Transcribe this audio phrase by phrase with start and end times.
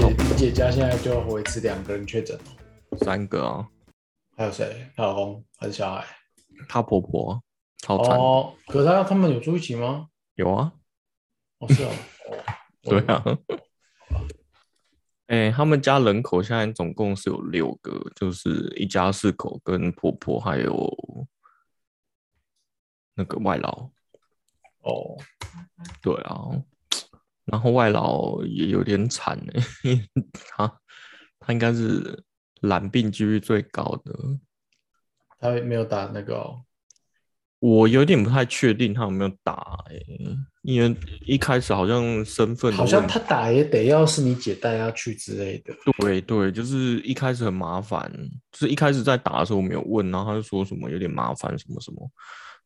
[0.00, 2.38] 姐你姐家现在就要维持两个人确诊
[2.90, 3.68] 哦，三个啊，
[4.36, 4.90] 还有谁？
[4.96, 6.04] 她老公还是小孩？
[6.68, 7.42] 她婆婆
[7.78, 10.08] 超惨，哦，可是她他们有住一起吗？
[10.36, 10.72] 有啊，
[11.58, 11.90] 哦，是哦，
[12.32, 13.22] 哦对啊。
[15.26, 21.28] 哎、他们家人口现在总共是有六个，就是一家四口跟婆婆还有
[23.14, 23.90] 那个外劳。
[24.80, 25.16] 哦，
[26.02, 26.48] 对啊，
[27.50, 30.78] 然后外劳也有点惨哎，因为他
[31.38, 32.22] 他应该是
[32.60, 34.14] 染病几率最高的。
[35.38, 36.62] 他没有打那个哦，
[37.58, 39.94] 我有点不太确定他有没有打哎、
[40.62, 40.94] 因为
[41.26, 45.74] 一开始好像身份好像他打也得要是你姐带他去之类的。
[45.98, 48.12] 对对，就是一开始很麻烦，
[48.52, 52.10] 就是一开始在打的时候我没有问，然后他就说什么有点麻烦什么什么，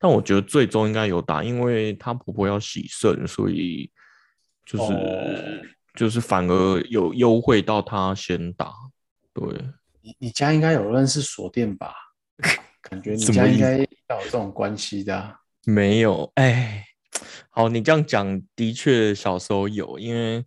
[0.01, 3.89] 但我觉得最终应该有打，因为她婆婆要洗肾，所以
[4.65, 5.63] 就是、哦
[5.95, 8.73] 就是反而有优惠到他先打，
[9.33, 9.45] 对，
[10.01, 11.95] 你你家应该有认识锁店吧？
[12.83, 16.85] 感觉你家应该要有这种关系的啊、没有，哎，
[17.51, 20.45] 好，你这样讲的确小时候有，因为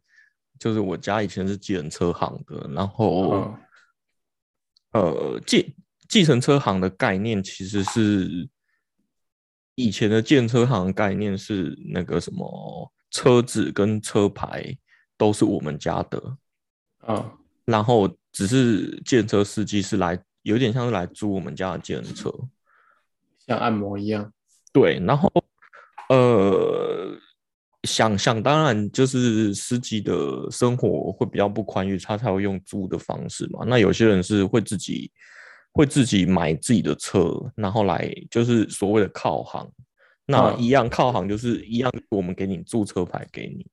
[0.59, 3.31] 就是我家以前是计程车行的，然后。
[3.31, 3.59] 嗯
[4.93, 5.75] 呃，计
[6.07, 8.49] 计程车行的概念其实是
[9.75, 14.77] 以前的建车行概念是那个什么车子跟车牌
[15.17, 16.37] 都是我们家的，
[17.07, 17.31] 嗯，
[17.65, 22.31] 然后只是计程车司机是来有点像是来租我们家的计程车，
[23.45, 24.31] 像按摩一样。
[24.73, 25.31] 对，然后
[26.09, 27.17] 呃，
[27.83, 33.65] 想想当然就是司机的生活会比较不宽裕，他才会用租的方式嘛。
[33.65, 35.11] 那有些人是会自己
[35.71, 39.71] 会自己买自己的车，然后来就是所谓的靠行。
[40.27, 40.61] 那嗯。
[40.61, 43.65] 一样靠行就是一样，我们给你注册牌给你，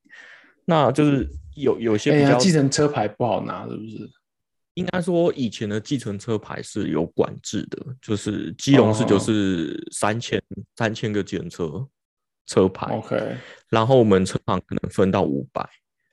[0.65, 4.11] 那就是有有些哎呀，比较计程车牌不好拿，是不是？
[4.75, 10.43] 应该说，以前的继承车牌是有管制的，就是基隆市就哦是三千
[10.77, 11.89] 三千个检测车
[12.47, 13.37] 车牌，OK，
[13.69, 15.65] 然后我们车行可能分到五百，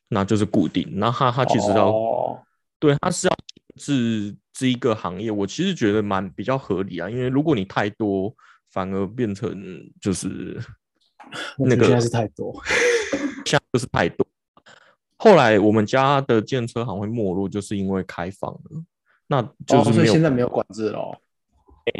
[0.09, 0.87] 那就是固定。
[0.93, 2.39] 那他他其实要、哦。
[2.77, 3.35] 对他是要
[3.77, 8.33] 是这一个行业，我其实觉得蛮比较合理啊，因为如果你太多，
[8.69, 10.59] 反而变成就是
[11.57, 12.53] 那个是太多。
[13.45, 14.25] 现在就是太多。
[15.17, 18.83] 后来我们家的建车行会没落，就是因为开放了，
[19.27, 20.13] 那就是没有。
[20.13, 21.17] 现在没有管制了哦。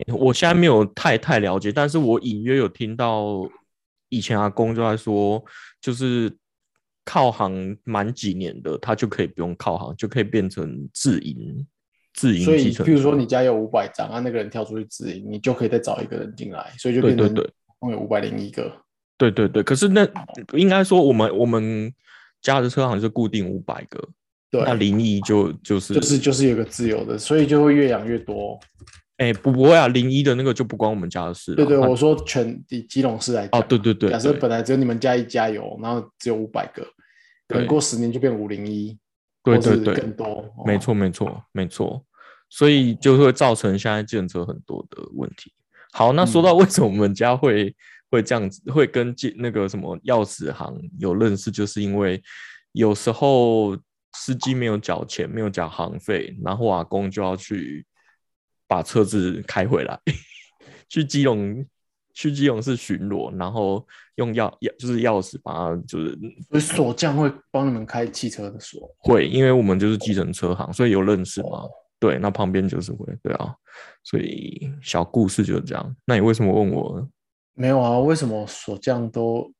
[0.13, 3.49] 我现在没有太太了解，但是我隐约有听到
[4.09, 5.43] 以前阿公就在说，
[5.81, 6.31] 就是
[7.03, 11.65] 靠行满几年的，他就可以不用靠行，就可以变成自营
[12.13, 18.71] 自营所以，比如说你家有五百张，啊，那个人跳出去自营，你就可以再找一个人进来，所以就变成对对对共有五百零一个。
[19.17, 20.07] 对对对，可是那
[20.53, 21.93] 应该说我们我们
[22.41, 24.09] 家的车行是固定五百个，
[24.49, 28.59] 对，那零一就就是就是就是有个自由的，所以就会越养越多。
[29.17, 31.57] 哎不不会啊，零一的那个就不关我们家的事了。
[31.57, 36.83] 对对，我说全以基隆市来讲哦对对对假设本来只有你们家一家有，然后只有五百个，
[37.47, 38.97] 可能过十年就变五零一，
[39.43, 40.25] 对对对更多。
[40.25, 42.05] 哦没错，没错，没错，
[42.49, 45.53] 所以就会造成现在建车很多的问题。
[45.93, 47.75] 好，那说到为什么我们家会
[48.09, 52.21] 会这样子，会跟建那个什么钥匙行有认识，就是因为
[52.71, 53.77] 有时候
[54.13, 57.85] 司机没有缴钱，没有缴行费，然后阿公就要去
[58.67, 59.99] 把车子开回来，
[60.87, 61.65] 去基隆
[62.13, 63.85] 去基隆市巡逻，然后
[64.15, 66.17] 用钥钥就是钥匙把它就是
[66.49, 68.89] 所以锁匠会帮你们开汽车的锁。
[68.99, 71.63] 会，因为我们就是计程车行，所以有认识嘛。
[71.99, 73.53] 对，那旁边就是会，对啊，
[74.03, 75.95] 所以小故事就是这样。
[76.05, 77.07] 那你为什么问我呢？
[77.53, 77.99] 没有啊？
[77.99, 79.53] 为什么锁匠都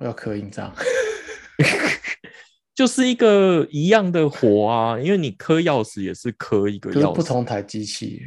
[0.00, 0.72] 要刻印章？
[2.74, 8.22] 就是一个一样的活啊，因为你刻钥匙也是刻一个钥匙，不同台机器。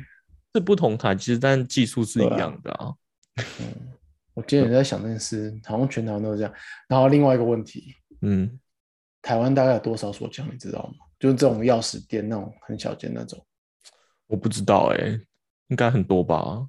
[0.54, 2.94] 是不同台，其实但技术是一样的啊。
[3.38, 3.94] 嗯，
[4.34, 6.54] 我今天也在想这件事，好像全台湾都是这样。
[6.88, 8.60] 然后另外一个问题，嗯，
[9.22, 11.06] 台湾大概有多少锁匠，你知道吗？
[11.20, 13.44] 就是这种钥匙店那种很小间那种，
[14.28, 15.20] 我不知道哎、
[15.70, 16.68] 应该很多吧？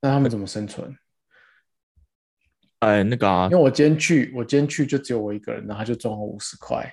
[0.00, 0.96] 那他们怎么生存？
[2.80, 6.88] 哎，那个啊因为，我今天去，我今天去就只有我一个人，然后他就赚我五十块，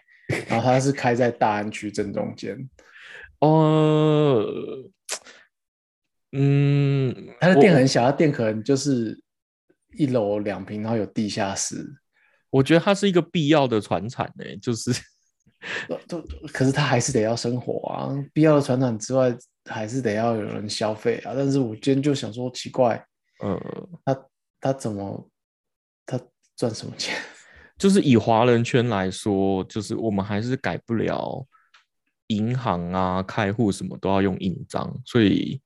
[0.48, 2.58] 然后他是开在大安区正中间，
[3.40, 4.46] 呃，
[6.34, 9.20] 嗯，他的店很小，他店可能就是
[9.96, 11.86] 一楼两平，然后有地下室，
[12.50, 14.92] 我觉得它是一个必要的传产诶，就是
[15.88, 19.36] 都都，可是他还是得要生活啊，必要的传产之外，
[19.70, 21.34] 还是得要有人消费啊。
[21.36, 22.96] 但是我今天就想说，奇怪，
[23.40, 24.26] 呃，他
[24.60, 25.30] 他怎么
[26.06, 26.20] 他
[26.58, 27.16] 赚什么钱？
[27.78, 31.46] 就是以华人圈来说，就是我们还是改不了
[32.28, 35.62] 银行啊、开户什么都要用印章，所以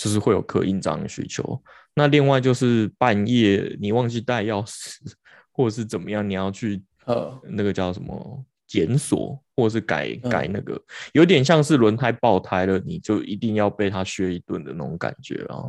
[0.00, 1.62] 就是会有刻印章的需求。
[1.92, 4.96] 那另外就是半夜你忘记带钥匙，
[5.52, 10.80] 或者是怎么样，你要去呃，那个叫什么检索，或者是改嗯改那个，
[11.12, 15.68] 有点像是轮胎爆胎了，你就一定要被他削一顿的那种感觉啊。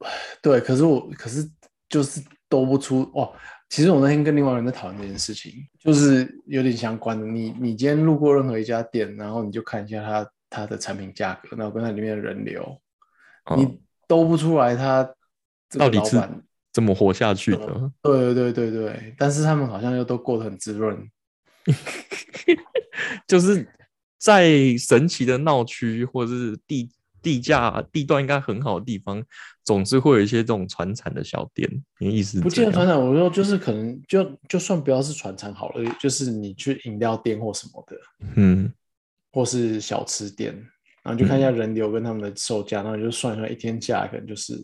[0.42, 1.48] 对，可是我可是
[1.88, 3.32] 就是兜不出哦。
[3.68, 7.24] 其实我那天跟另外一个人在讨论这件事情，就是有点相关的。
[7.24, 12.83] 你你今天路过任何一家店，然后你就看一下它它的产品价格，然后跟它里面的人流，嗯
[13.56, 15.08] 你兜不出来他
[15.78, 16.20] 到底是。
[16.72, 17.92] 怎么活下去的？
[18.02, 21.08] 对对对对对，但是他们好像又都过得很滋润。
[23.28, 23.64] 就是
[24.18, 26.90] 在神奇的闹区或者是地
[27.22, 29.22] 地价地段应该很好的地方，
[29.62, 31.70] 总是会有一些这种传产的小店。
[32.00, 37.96] 你的意思不见得传产，我说就是可能就就算不要是传产好了，就是你去饮料店或什么的，
[38.34, 38.72] 嗯，
[39.30, 40.60] 或是小吃店，
[41.04, 44.58] 然后就看一嗯下人流跟他们的售价，然后就算出来一天下来可能就是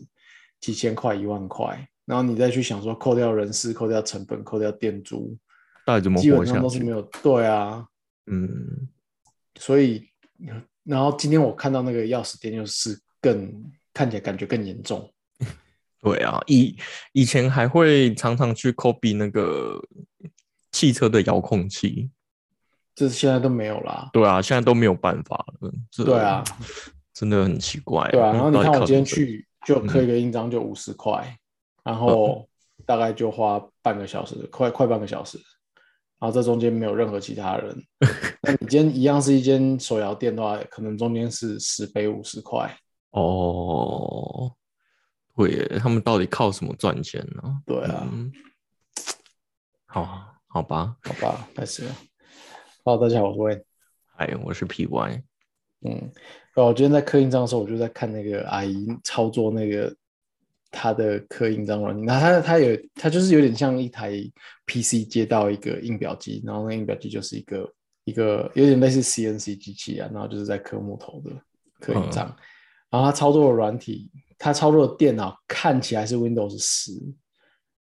[0.59, 5.37] 几千块、一万块，然后你再去想说扣掉人事、扣掉成本、扣掉店租，
[5.85, 6.59] 到底怎么基本上？
[6.59, 7.85] 都是没有对啊，
[8.25, 8.89] 嗯，
[9.59, 10.09] 所以
[10.83, 15.13] 然后今天我看到那个钥匙店就是更看起来感觉更严重，
[16.01, 16.75] 对啊，以
[17.13, 19.79] 以前还会常常去 copy 那个
[20.71, 22.09] 汽车的遥控器。
[22.95, 24.09] 这现在都没有啦。
[24.13, 25.71] 对啊，现在都没有办法了。
[25.89, 26.43] 这对啊，
[27.13, 28.09] 真的很奇怪。
[28.09, 31.37] 对啊，然后你看我今天去就刻一个印章就五十块，
[31.83, 32.49] 然嗯后
[32.85, 35.37] 大概就花半个小时，快快半个小时，
[36.19, 37.83] 然后这中间没有任何其他人。
[38.43, 42.75] 那你今天一样是一间手摇店的话，可能中间是十杯五十块。
[43.11, 44.51] 哦，
[45.35, 47.61] 对耶，他们到底靠什么赚钱呢？
[47.65, 48.31] 对啊，嗯，
[49.85, 51.95] 好，好吧，好吧，开始了。
[52.83, 53.63] Hello，大家好，我是 Wayne。
[54.17, 55.21] 哎，我是 PY，
[55.81, 56.11] 嗯，
[56.55, 59.95] 哦，我今天在刻印章的时候，我就在看那个阿姨操作那个
[60.71, 62.03] 她的刻印章软件。
[62.03, 64.11] 那她她有她就是有点像一台
[64.65, 67.71] PC 接到一个印表机，然后那印表机就是一个
[68.05, 71.29] 一个有点类似 CNC 机器啊，然后就是在刻木头的
[71.79, 72.35] 刻印章。
[72.89, 76.93] 然后她操作的软体，她操作的电脑看起来是 Windows 十，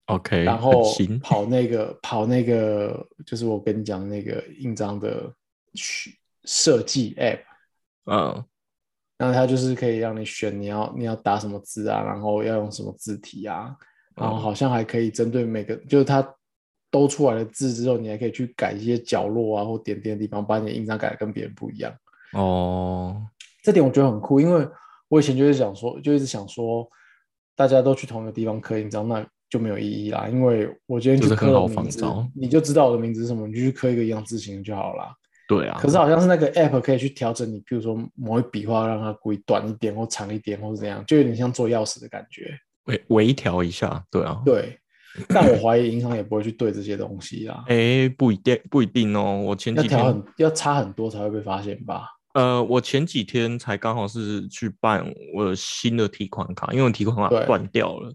[0.09, 0.83] OK，然后
[1.21, 5.31] 跑那个跑那个就是我跟你讲的那个印章的
[5.75, 7.41] 去设计 App。
[8.05, 8.43] 嗯，
[9.19, 13.75] 那它就是可以让你选你要你要打什么字啊，然后要用什么字体啊，
[14.15, 16.27] 然后嗯好像还可以针对每个，就是它
[16.89, 21.93] 都出来的字之后，你还可以去改一些角落啊或点点的地方，把你的印章改的跟别人不一样。
[22.33, 23.21] 哦，
[23.61, 24.67] 这点我觉得很酷，因为
[25.07, 26.89] 我以前就是想说，就一直想说，
[27.55, 30.27] 大家都去同一个地方刻印章，那就没有意义啦。
[30.31, 35.13] 因为我今天就是刻很好仿了名字照，你就知道我的名字是什么，你就去刻一个一样字形就好啦。
[35.47, 42.55] 对啊，可是好像是那个 app 可以去调整你，比如说某一笔画让它故意短一点或长一点，或者怎样，就有点像做钥匙的感觉。
[42.85, 44.77] 微微调一下，对啊，对，
[45.27, 52.05] 但我怀疑银行也不会去对这些东西啊，哎，不一定不一定哦，我前几天很要差很多才会被发现吧？
[52.35, 55.03] 呃，我前几天才刚好是去办
[55.33, 58.13] 我的新的提款卡，因为我提款卡对断掉了，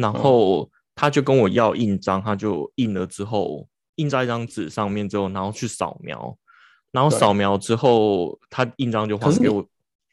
[0.00, 3.66] 然嗯后他就跟我要印章，他就印了之后
[3.96, 6.36] 印在一张纸上面之后，然后去扫描，
[6.90, 9.64] 然后对扫描之后他印章就还给我，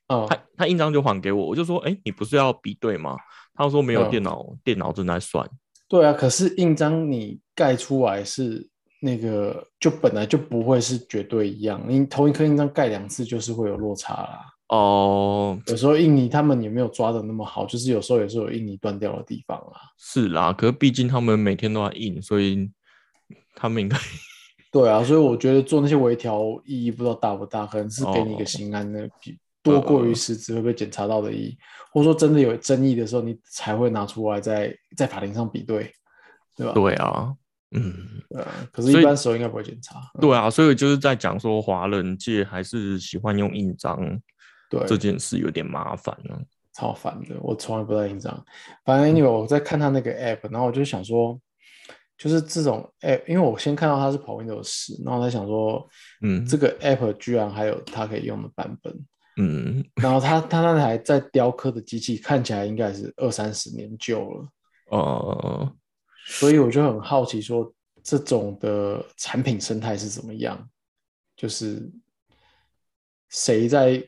[0.08, 3.16] 嗯，他他印章就还给我，我就说，哎，你不是要比对吗？
[3.54, 5.50] 他说没有嗯电脑，电脑正在算。
[5.88, 8.70] 对啊，可是印章你盖出来是
[9.02, 14.46] 那个，就本来就不会是绝对一样，你同一颗印章盖两次就是会有落差啦。
[14.70, 19.80] 哦，有时候印尼他们也没有抓的那么好，就是有时候也是有印尼断掉的地方啦。
[19.98, 22.70] 是啦，可是毕竟他们每天都在印，所以
[23.56, 23.98] 他们应该
[24.72, 31.58] 对啊，所以我觉得做那些微调意义不知道大不大，可能是给你一哦个心安的，比多过于实质会被检查到的意义，
[31.94, 35.90] 或者说真的有争议的时候，你才会拿出来在在法庭上比对，
[36.58, 36.74] 对吧？
[36.74, 37.34] 对啊，
[37.72, 37.94] 嗯。
[38.72, 40.00] 可是，一般时候应该不会检查。
[40.16, 43.98] 嗯对啊，所以就是在讲说，华人界还是喜欢用印章
[44.70, 46.40] 对，这件事有点麻烦呢、
[46.74, 48.46] 超烦的，我从来不带印章。
[48.84, 51.40] 反正因为我在看他那个 app，然后我就想说，
[52.18, 55.88] 就是这种 app，因为我先看到他是跑 Windows 十，然后我在想说，
[56.22, 56.46] 嗯。
[56.46, 59.06] 这个 app 居然还有它可以用的版本。
[59.40, 64.50] 嗯，然后他他那台在雕刻的机器看起来应该是二三十年旧了，
[64.90, 65.72] 哦，
[66.26, 67.72] 所以我就很好奇说
[68.02, 70.68] 这种的产品生态是怎么样，
[71.36, 71.88] 就是
[73.30, 74.04] 谁在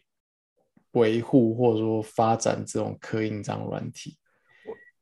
[0.92, 4.18] 维护或者说发展这种刻印章软体？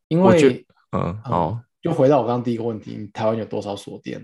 [0.07, 4.21] 因为嗯，好，就回到我刚刚第一个问题，你台湾有多少锁店？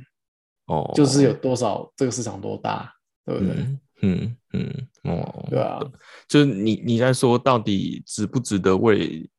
[0.67, 2.93] 哦，就是有多少这个市场多大，
[3.25, 3.53] 对不对？
[3.55, 5.79] 嗯嗯嗯哦，对啊，
[6.27, 9.29] 就是你你在说到底值不值得为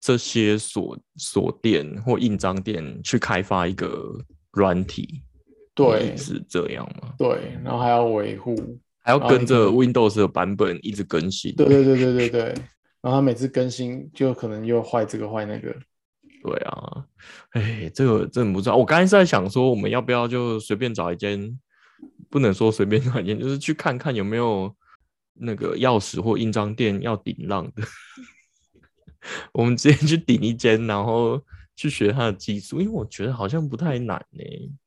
[0.00, 4.12] 这些锁锁店或印章店去开发一个
[4.52, 5.22] 软体？
[5.74, 7.14] 对，是这样吗？
[7.18, 8.54] 对，然后还要维护，
[9.02, 11.54] 还要跟着 Windows 的版本一直更新。
[11.56, 12.40] 对对对对对对，
[13.00, 15.74] 然后他每次更新就可能又坏这个坏那个，
[16.42, 17.04] 对啊，
[17.50, 18.76] 哎，这个真的不知道。
[18.76, 21.58] 我刚才是在想说，我们要不要就随便找一间，
[22.30, 24.74] 不能说随便找一间，就是去看看有没有
[25.34, 27.82] 那个钥匙或印章店要顶浪的。
[29.52, 31.40] 我们直接去顶一间，然后
[31.76, 34.42] 去学它的技术，因为我觉得好像不太难呢、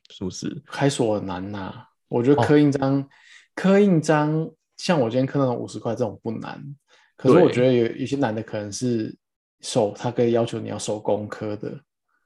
[0.10, 0.62] 是不是？
[0.65, 1.74] 开锁很难呐、
[2.10, 3.07] 我觉得哦刻印章，
[3.56, 6.62] 刻印章像我今天刻那种五十块这种不难，
[7.16, 7.54] 可是我对。
[7.54, 9.16] 觉得有有些难的可能是
[9.62, 11.80] 手，他可以要求你要手工刻的，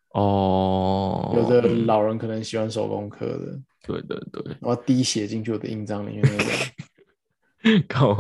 [0.10, 6.48] 哦，有的嗯老人可能喜欢手工刻的，对对对，我要滴血进去我的印章里面那种。
[7.90, 8.16] 靠，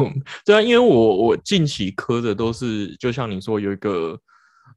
[0.45, 4.19] 对啊，因为我我近期刻的都是，就像你说有一个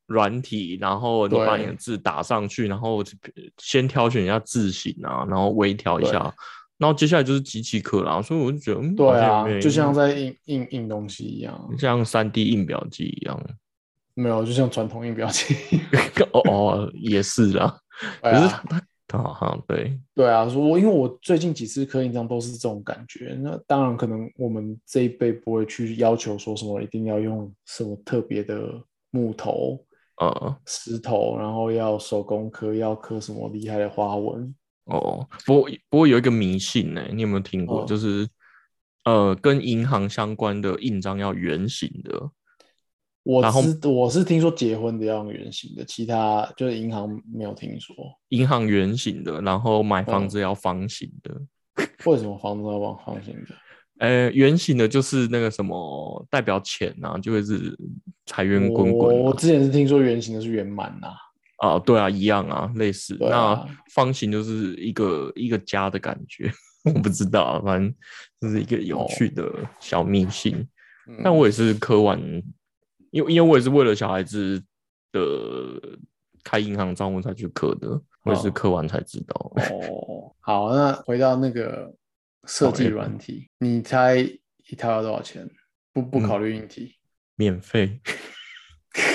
[0.06, 3.02] 软体，然后你把你的字打上去，然后
[3.58, 6.32] 先挑选一下字形啊，然后微调一下，
[6.82, 13.40] 然后接下来就是机器刻啦，所以我就觉得，嗯，对啊就像在印印印东西一样，像三 D 印表机一样。
[14.14, 15.54] 没有，就像传统印表机。
[16.34, 17.78] 哦哦，也是啊，
[18.20, 28.60] 可是它它它好像对，对啊，说我因为我最近几次刻印章都是这种感觉，那当然可能我们这一辈不会去要求说什么一定要用什么特别的
[29.10, 29.78] 木头、
[30.20, 34.54] 呃，石头，然后要手工刻，要刻什么厉害的花纹。
[34.84, 37.82] 哦，不过不过有一个迷信呢、你有没有听过？
[37.82, 38.28] 哦就是
[39.04, 42.30] 呃，跟银行相关的印章要圆形的。
[43.24, 47.94] 我然后知我是听说结婚的要用圆形的，其他就是银行没有听说。
[48.28, 51.40] 银行圆形的，然后买房嗯子要方形的。
[52.06, 53.54] 为什么房子要往方形的？
[53.98, 57.78] 呃，圆形的就是那个什么代表钱啊，就会是
[58.26, 61.14] 财源滚我滚啊我之前是听说圆形的是圆满呐，啊，
[61.84, 63.14] 对啊，一样啊，类似。
[63.24, 66.50] 啊那方形就是一个一个家的感觉，
[66.84, 67.94] 我不知道啊，反正
[68.40, 69.50] 这是一个有趣的
[69.80, 70.56] 小迷信。
[71.08, 72.16] 嗯但我也是刻完，
[73.10, 74.62] 因为因为我也是为了小孩子
[75.10, 75.20] 的
[76.44, 77.88] 开银行账户才去刻的，
[78.24, 79.52] 我也是哦刻完才知道。
[79.56, 81.92] 哦， 好，那回到那个
[82.46, 85.48] 设计软体，你猜一套要多少钱？
[85.92, 86.94] 不不嗯考虑硬体，
[87.34, 88.00] 免费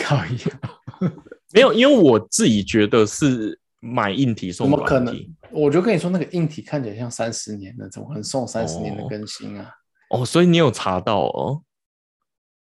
[0.04, 0.52] 考一下，
[1.54, 5.16] 没有，因为我自己觉得是买硬体怎送么可能？
[5.52, 9.72] 我就跟你说，那个硬体看起来像三十年的，怎么可能送三十年的哦更新啊？
[10.10, 11.64] 哦，所以你有查到哦？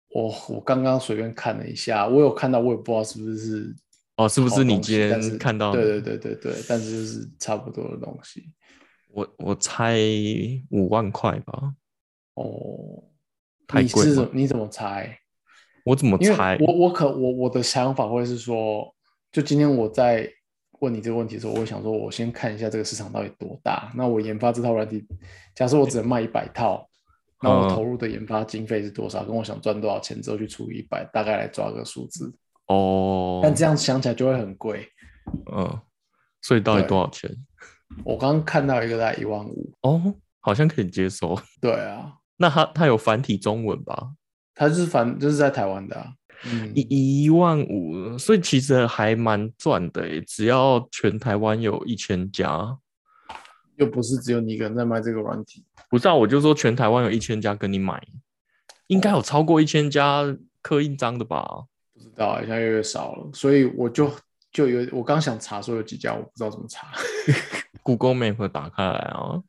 [0.09, 3.75] 我我刚刚随便看了一下，我有看到，我也不知道是不是
[4.17, 5.83] 哦，是不是你今天看到的？
[5.83, 8.51] 对对对对对，但是就是差不多的东西。
[9.09, 9.99] 我我猜
[10.71, 11.75] 五万块吧，
[12.35, 13.03] 哦，
[13.67, 15.19] 太贵吗你是你怎么猜？
[15.87, 16.59] 我怎么猜？
[16.61, 18.93] 我我可我我的想法会是说，
[19.31, 20.29] 就今天我在
[20.81, 23.93] 问你这个问题的时候，我会想说，我先看一下这个市场到底多大。
[23.95, 25.07] 那我研发这套软体，
[25.55, 26.85] 假设我只能卖一百套，
[27.41, 29.25] 那我嗯投入的研发经费是多少？
[29.25, 32.35] 跟我想赚多少钱之后去除以一百，大概来抓个数字。
[32.67, 34.89] 哦，但这样想起来就会很贵。
[35.53, 35.81] 嗯，
[36.43, 37.31] 所以到底多少钱？
[38.05, 41.39] 我刚刚看到一个大概一万五，哦，好像可以接受。
[41.61, 44.11] 对啊，那它它有繁体中文吧？
[44.59, 46.15] 它就是反就是在台湾的
[46.75, 52.79] 一一万五，所以其实还蛮赚的诶，只要全台湾有一千家，
[53.77, 55.63] 又不是只有你一个人在卖这个软体。
[55.91, 58.03] 不是啊，我就说全台湾有一千家跟你买，
[58.87, 60.25] 应该有超过一千家
[60.63, 61.67] 刻印章的吧？
[61.93, 64.11] 不知道，现在越来越少了，所以我就
[64.51, 66.89] 就有我刚想查说有几家，我不知道怎么查。
[67.85, 69.43] Google Map 打开来啊，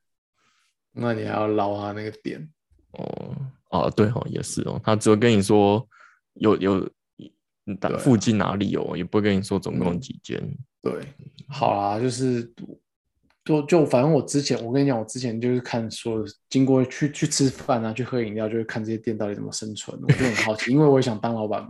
[0.91, 2.49] 那你还要捞他那个点，
[2.91, 3.35] 哦
[3.69, 5.85] 哦，对哦，也是哦，他只会跟你说
[6.35, 6.89] 有有
[7.99, 9.99] 附近哪里有，也不会跟你说总共嗯。
[9.99, 10.41] 几间。
[10.81, 10.93] 对，
[11.49, 12.49] 好啦，就是
[13.43, 21.69] 就就反正我之前我跟你讲，我之前就是看说，经过去去吃饭啊，去喝饮料，就会看这些店到底怎么生存，我就很好奇，因为我也想当老板嘛。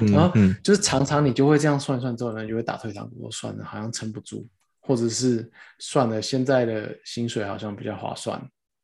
[0.12, 0.54] 然后嗯。
[0.62, 4.46] 就是常常你就会这样算一算之后呢，就会打退堂鼓，算了，好像撑不住，
[4.80, 8.40] 或者是算了，现在的薪水好像比较划算，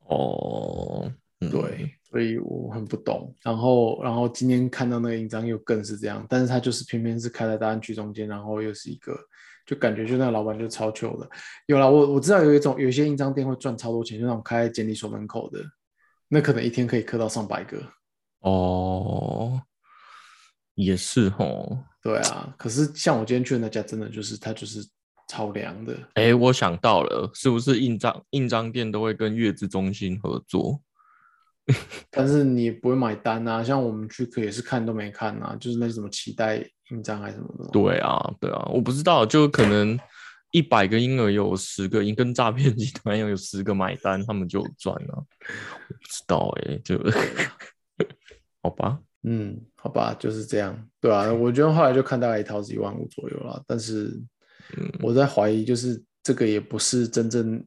[0.07, 1.11] 哦，
[2.15, 3.35] 所以我很不懂。
[3.43, 9.19] 然后，然后今天看到那个印章又更是这样，但是他就是偏偏是开在大安区中间，然后又是一个，
[9.67, 11.29] 就感觉就那个老板就超糗的。
[11.67, 15.59] 有啦，我我知道有一种有一些印章店会赚超多钱，就那种开在监理所门口的，
[16.29, 17.83] 那可能一天可以刻到上百个。
[18.43, 19.61] 哦，
[20.77, 21.85] 也是哦。
[22.01, 24.87] 对啊，可是像我今天去的那家，真的就是它就是
[25.29, 25.99] 超凉的。
[26.15, 30.81] 哎，我想到了，是不是印章印章店都会跟月子中心合作？
[32.11, 33.63] 但是你不会买单啊。
[33.63, 37.71] 像我们去可也是看都没看啊，就是那什么期待印章还是什么的。
[37.71, 39.99] 对啊，对啊，我不知道，就可能
[40.51, 45.15] 一百个婴儿有十个，跟诈骗集团有十个买单，他们就赚了。
[45.17, 46.99] 我不知道哎，就
[48.63, 48.99] 好吧。
[49.27, 54.23] 嗯，好吧，就是这样，对啊，我觉得后来就看大概一套是一万五左右了，但是
[55.01, 57.65] 我在怀疑，就是这个也不是真正，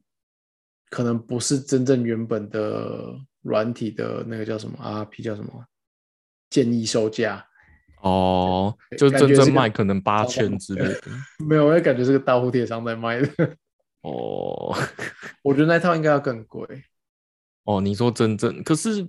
[0.88, 5.64] 可能不是真正原本的软体的那个叫什么 RP 叫什么
[6.50, 7.46] 建议售价
[8.02, 11.02] 哦，就真正卖可能八千之类的，
[11.46, 13.28] 没有，我也感觉是个大蝴蝶商在卖的。
[14.02, 14.76] 哦，
[15.42, 16.64] 我觉得那套应该要更贵。
[17.64, 19.06] 哦，你说真正，可是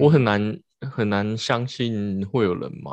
[0.00, 0.58] 我很难。
[0.90, 2.92] 很难相信会有人买，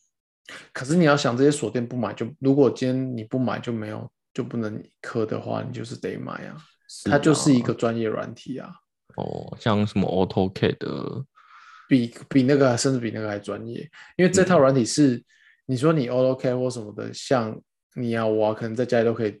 [0.72, 6.56] 可是你要想这些锁店不买就，如果今天你不买就没有就不能刻的话，你就是得买啊。
[7.04, 8.72] 它就是一个专业软体啊。
[9.16, 11.24] 哦，像什么 AutoCAD 的，
[11.88, 15.22] 比比那个甚至比那个还专业，因为这套软体是
[15.66, 17.60] 你说你 AutoCAD 或什么的，像
[17.94, 19.40] 你啊我啊，可能在家里都可以。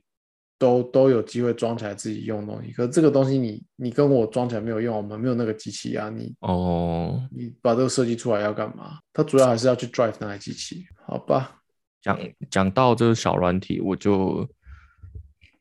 [0.56, 8.98] 都都有机会装起来自己用东西，可这个东西你你跟我装起来没有用，我们没有那个机器啊，你哦，你把这个设计出来要干嘛？
[9.12, 11.60] 它主要还是要去 drive 那台机器，好吧？
[12.00, 14.48] 讲讲到这个小软体，我就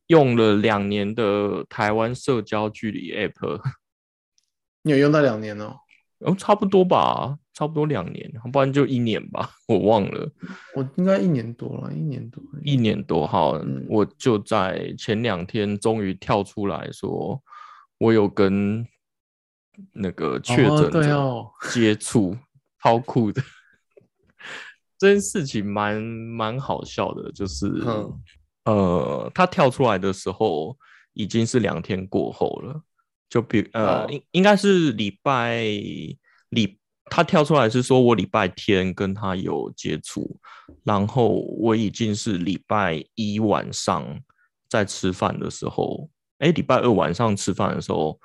[0.08, 3.60] 用了两年的台湾社交距离 app，
[4.84, 5.76] 你有用到两年哦？
[6.20, 7.38] 哦，差不多吧。
[7.56, 10.28] 差不多两年，不然就一年吧， 我忘了。
[10.76, 13.28] 我应该一年多了，一年多，一年多。
[13.28, 17.40] 好，我就在前两天终于跳出来说，
[18.00, 18.84] 我有跟
[19.92, 22.36] 那个确诊者接触，
[22.82, 23.40] 超酷的。
[24.98, 27.68] 这件事情蛮蛮好笑的，就是
[28.66, 30.76] 呃，他跳出来的时候
[31.14, 32.82] 已经是两天过后了，
[33.34, 35.64] 就比呃，应应该是礼拜
[36.50, 36.80] 礼。
[37.08, 40.40] 他跳出来是说，我礼拜天跟他有接触，
[40.84, 44.08] 然后我已经是礼拜一晚上
[44.70, 48.20] 在吃饭的时候，哎，礼拜二晚上吃饭的时候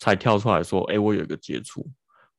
[0.00, 1.88] 才跳出来说，哎，我有一个接触。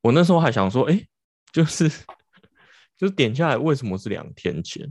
[0.02, 1.02] 我那时候还想说，哎，
[1.50, 1.88] 就是
[2.96, 4.86] 就是点下来为什么是两天前？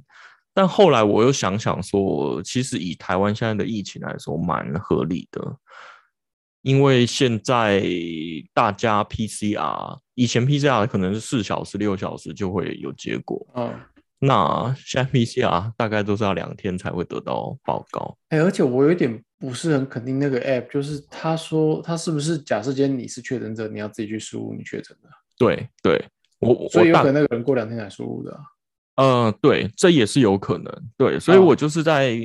[0.55, 5.57] 但后来我又想想说，其实以台湾现在的疫情来说，蛮合理的。
[6.65, 7.79] 因为现在
[8.51, 13.71] 大家 PCR，以前 PCR 可能是四小时、六小时就会有结果，嗯，
[14.17, 18.17] 那现在 PCR 大概都是要两天才会得到报告。
[18.29, 25.09] 哎，而且我有点不是很肯定那个 app，就是他说他是不是假设间你是确诊者，你要自己去输入你确诊的？
[25.37, 26.03] 对对，
[26.39, 28.39] 我所以有可能那个人过两天才输入的。
[28.95, 30.73] 嗯，对，这也是有可能。
[30.97, 32.17] 对，所以我就是在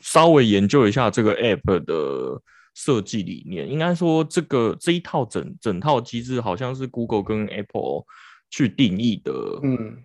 [0.00, 2.42] 稍微研究一下这个 app 的。
[2.74, 8.04] 设计理念应该说，这个这一套整整套机制好像是 Google 跟 Apple
[8.48, 9.98] 去定义的，嗯，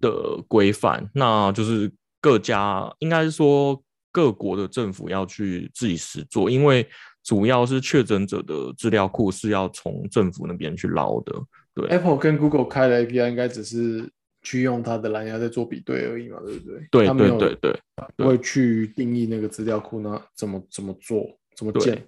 [0.00, 1.08] 的规范。
[1.14, 6.86] 那就是各家应该是说各国的政府要去自己实做，因为
[7.22, 11.32] 主要是确诊者的资料库是要从政府那边去捞的。
[11.74, 14.10] 对，Apple 跟 Google 开的 API 应该只是
[14.42, 16.88] 去用它的蓝牙在做比对而已嘛，对不对？
[16.90, 17.80] 对对对
[18.16, 20.20] 对，会去定义那个资料库呢？
[20.34, 21.37] 怎么怎么做？
[21.58, 22.06] 怎么建？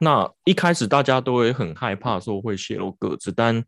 [0.00, 3.64] 那一开始大家都会很害怕说会泄露个资，但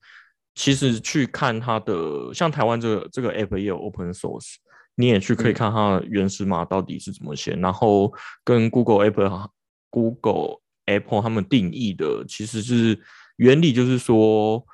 [0.55, 4.55] 其实去看它的，像台湾这个这个 app 也有 open source，
[4.95, 8.13] 你也去可以看它原始码到底是怎么写，然后
[8.45, 9.51] 跟 Google Apple
[9.91, 13.01] Google Apple 他们定义的其实是
[13.37, 14.65] 原理，就是说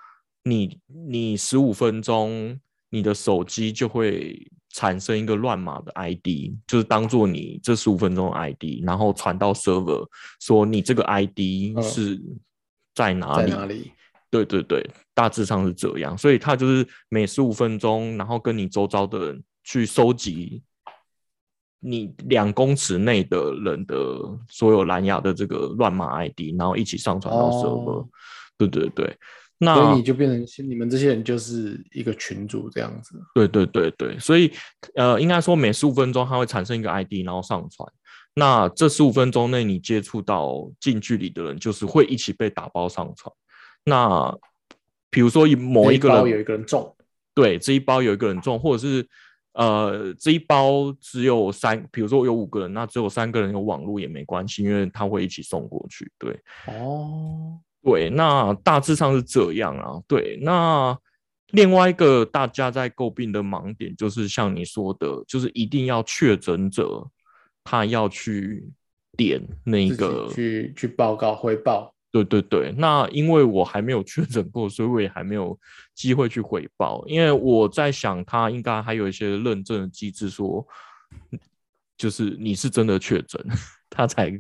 [0.45, 4.51] 你你十五分钟你的手机就会。
[4.71, 10.07] 产生一个乱码的 ID，就是当做你这十五分钟的 ID，然后传到 server，
[10.41, 12.21] 说你这个 ID 是
[12.95, 13.51] 在哪里？
[13.51, 13.93] 哪里？
[14.31, 16.17] 对对对，大致上是这样。
[16.17, 20.63] 所以它就是每十五分钟，然后跟你周遭的人去收集
[21.81, 23.97] 你两公尺内的人的
[24.49, 28.07] 所有蓝牙的这个乱码 ID，然后一起上传到 server。
[28.57, 29.19] 对对对。
[29.61, 33.21] 所以你就变成你们这些人就是一个群主这样子。
[33.35, 34.51] 对对对对，所以
[34.95, 37.87] 呃，应该说每十五分钟它会产生一个 ID，然后上传。
[38.35, 43.31] 那这十五分钟内你接触到近距离的人，就是会一起被打包上传。
[43.85, 44.35] 那
[45.11, 46.97] 比如说某一个人有一个人中，
[47.35, 49.07] 对，这一包有一个人中，或者是
[49.53, 56.11] 呃这一包只有三，比如说有五个人，那只有三个人有网络也没关系，因为他会一起送过去。
[56.19, 57.59] 对，哦。
[57.83, 60.01] 对，那大致上是这样啊。
[60.07, 60.97] 对，那
[61.53, 67.07] 另外一个大家在诟病的盲点，就是像你说的，就是一定要确诊者
[67.65, 68.69] 他要去
[69.17, 71.95] 点那个去去报告汇报。
[72.13, 75.57] 对对对，那因为我还没有确诊过，所以我也还没有
[75.95, 77.05] 机会去回报。
[77.07, 80.67] 因为我在想，他应该还有一些认证的机制，说
[81.97, 83.41] 就是你是真的确诊，
[83.89, 84.33] 他才。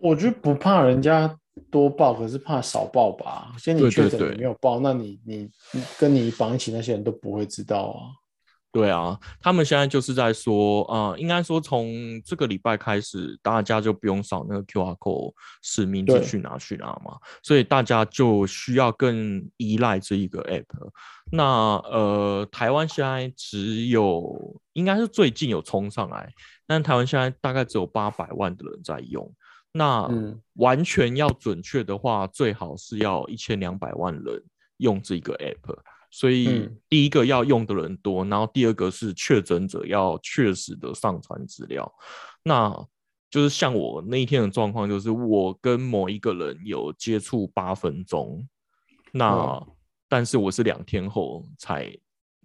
[0.00, 1.32] 我觉得不怕人家
[1.70, 3.52] 多报，可是怕少报吧。
[3.58, 8.22] 先你确诊没有报，那你你你跟你绑一起那些人都不会知道啊。
[8.72, 11.92] 对啊，他们现在就是在说，呃，应该说从
[12.24, 20.64] 这个礼拜开始，大家就不用扫那个 QR code 实名制去拿去拿嘛，所以大家就需要更依赖这一个 app。
[21.30, 21.44] 那
[21.84, 26.32] 呃，台湾现在只有，应该是最近有冲上来，
[26.66, 29.30] 但台湾现在大概只有八百万的人在用。
[29.72, 34.42] 那嗯完全要准确的话，最好是要一千两百万人
[34.76, 35.78] 用这个 app。
[36.10, 41.90] 所以嗯第一个要用的人多，然后第二个是确诊者要确实的上传资料。
[42.42, 42.70] 那
[43.30, 48.46] 就是像我那一天的状况，就是我跟某一个人有接触八分钟，
[49.10, 49.66] 那、哦
[50.06, 51.90] 但是我是两天后才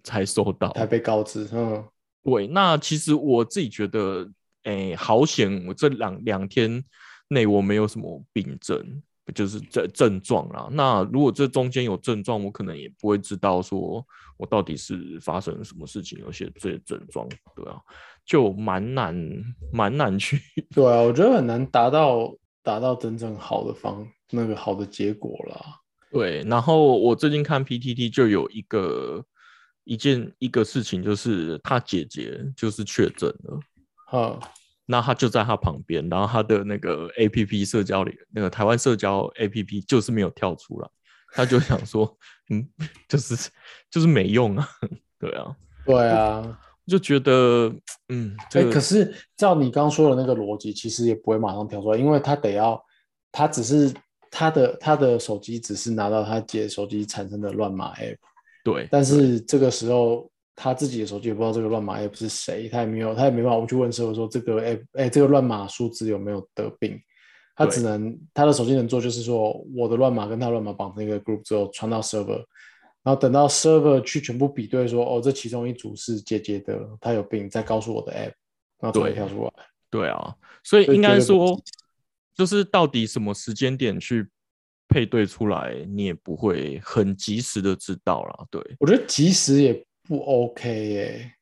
[0.02, 0.72] 才收到。
[0.72, 1.84] 才被告知，嗯，
[2.22, 4.26] 对，那其实我自己觉得，
[4.62, 6.82] 哎，好险，我这两两天
[7.28, 9.02] 内我没有什么病症，
[9.34, 10.68] 就是症症状啦。
[10.72, 14.04] 那如果这中间有症状，我可能也不会知道说
[14.36, 17.80] 我到底是发生了什么事情，有些这些症状，对啊，
[18.24, 19.14] 就蛮难
[19.72, 20.40] 蛮难去，
[20.74, 25.80] 对啊，我觉得很难达到达到真正好的方那个好的结果啦。
[26.10, 26.42] 对。
[26.44, 29.24] 然后我最近看 PTT 就有一个
[29.84, 33.60] 一件一个事情，就是他姐姐就是确诊了。
[34.06, 34.38] 哈，
[34.90, 40.88] 那他就在他旁边，然后他的那个 A P P 社交里，那个台湾社交 A P P 就是没有跳出来，
[41.34, 42.16] 他就想说，
[42.48, 42.66] 嗯，
[43.06, 43.50] 就是
[43.90, 44.66] 就是没用啊，
[45.18, 47.70] 对啊，对啊，就觉得，
[48.08, 52.82] 嗯，哎、这个可是照你刚说的那个逻辑，其实也不会马上跳出来，因为他得要，
[53.30, 53.92] 他只是
[54.30, 58.16] 他的他的手机只是拿到他姐手机产生的乱码 app，
[58.64, 67.00] 对，但是这个时候他自己的手机也不知道这个乱码 app 是谁，他也没有他也没办法去问社会说这个 app 哎、这个乱码数字有没有得病，
[67.54, 72.44] 他只能他的手机能做就是说我的乱码跟他乱码绑成一个 group 之后传到 server。
[73.04, 78.32] 然后等到 server 去全部比对说，哦，这其中一组是姐姐的，她有病，再告诉我的 app，
[78.80, 79.52] 然后才跳出来。
[79.88, 81.58] 对啊，所以应该说，
[82.34, 84.28] 就是到底什么时间点去
[84.88, 91.32] 配对出来，你也不会很及时的知道啦，对，我觉得及时也不 OK 耶、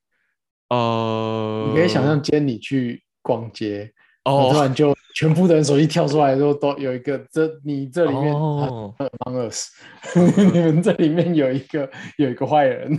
[0.70, 3.92] 呃，你可以想象，今天你去逛街，
[4.24, 8.92] 然后突哦然就全部的人手机跳出来的时候，都有一个这你这里面哦。
[8.98, 9.70] Among Us，
[10.52, 12.98] 你们这里面有一个有一个坏人，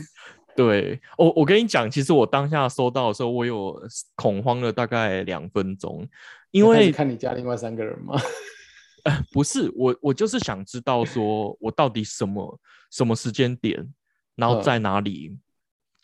[0.56, 3.78] 对我，我跟你讲，其实我当下收到的时候，我有
[4.16, 6.08] 恐慌了大概两分钟，
[6.52, 8.16] 因为看你家另外三个人吗？
[9.32, 13.86] 不是我，我就是想知道说我到底什么什么时间点，
[14.36, 15.38] 然后嗯在哪里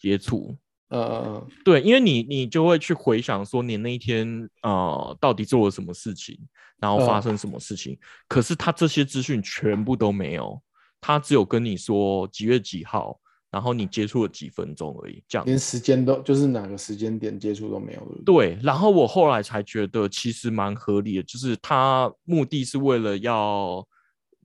[0.03, 0.53] 接触。
[0.89, 6.37] 嗯嗯对，因为你你就会去回想说你那一天呃到底做了什么事情，
[6.77, 7.97] 然后发嗯生什么事情。
[8.27, 10.61] 可是他这些资讯全部都没有，
[11.01, 13.17] 他只有跟你说几月几号，
[13.49, 18.21] 然后你接触了几分钟而已，这样嗯，连时间都就是哪个时间点接触都没有？
[18.23, 23.83] 对，然后我后来才觉得其实蛮合理的，就是他目的是为了要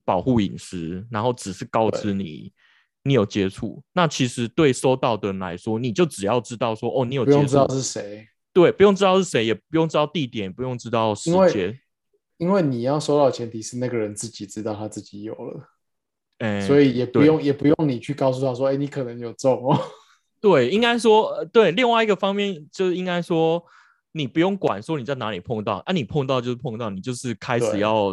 [0.03, 2.51] 保护隐私，然后只是告知你
[3.03, 3.83] 你有接触。
[3.93, 11.79] 那其实对收到的人来说，你就只要知道说哦，你有接触不用知道，是谁，对，不用知道是谁，也不用知道地点，不用知道时间，
[12.37, 15.69] 因为你要收到的前提是那个人自己知道他自己有了，
[16.39, 19.79] 哎，所以也不用也不用你去告诉他说，哎，你可能有中哦。
[20.41, 23.61] 对，应该说，呃对，另外一个方面就是应该说，
[24.13, 28.11] 你不用管说你在哪里碰到，啊，你碰到就是碰到，你就是开始要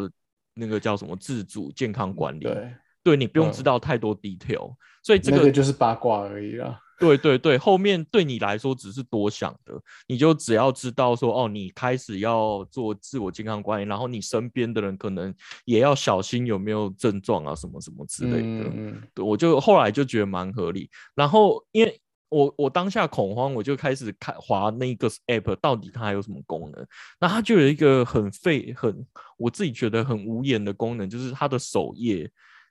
[0.55, 2.75] 那个叫什么自主健康管理，对，
[3.07, 6.81] 对你不用知嗯道太多 detail，、所以这个那个就是八卦而已 啦。
[6.99, 15.33] 对对对，后面对你来说只是多想的，你就只要知道说哦，你开始要做自我健康管理，然后你身边的人可能
[15.67, 18.41] 也要小心有没有症状啊，什么什么之类的。
[18.41, 20.91] 嗯嗯对，我就后来就觉得蛮合理。
[21.15, 26.87] 然后因为我我当下恐慌，我就开始看划那个 app 到底它还有什么功能。
[27.21, 32.29] 那它就有一个很费很我自己觉得很无言的功能，就是它的首页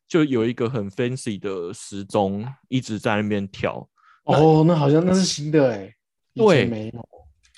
[0.08, 3.88] 就有一个很 fancy 的时钟一直在那边跳。
[4.24, 5.94] 哦，那好像那是新的哎，
[6.34, 7.10] 对没有。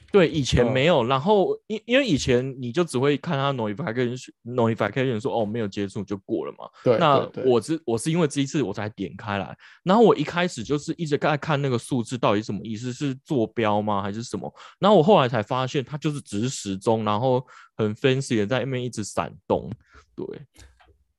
[0.10, 14.52] 对，以前嗯没有，然后因因为以前你就只会看它 notification notification 说哦没有接触就过了嘛，对，那我是我是因为这一次我才点开来，然后我一开始就是一直在看那个数字到底什么意思，是坐标吗还是什么？
[14.80, 19.70] 然后我后来才发现它就是只是时钟，然后很 fancy 的在那边一直闪动。
[20.16, 20.26] 对，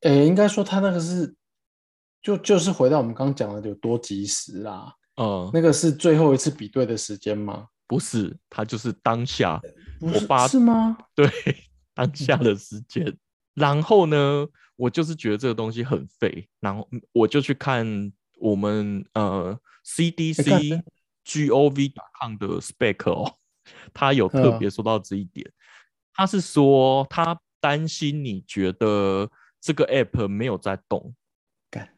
[0.02, 1.34] 诶，应该说他那个是，
[2.22, 4.94] 就就是回到我们刚刚讲的有多及时啦。
[5.16, 7.66] 嗯，那个是最后一次比对的时间吗？
[7.86, 9.60] 不是，他就是当下，
[9.98, 10.96] 不是我爸是吗？
[11.14, 11.28] 对
[11.94, 13.16] 当下的时间。
[13.54, 20.80] 然后呢，我就是觉得这个东西很废，然后我就去看我们呃 CDC
[21.24, 23.34] gov.com 的 spec 哦，
[23.92, 25.50] 他有特别说到这一点，
[26.14, 29.28] 他是说他担心你觉得
[29.60, 31.14] 这个 app 没有在动，
[31.70, 31.88] 干，